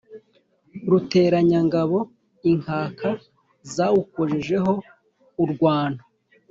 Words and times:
Ruteranyangabo, 0.89 1.97
inkaka 2.51 3.09
zawukojejeho 3.73 4.73
urwano 5.43 6.01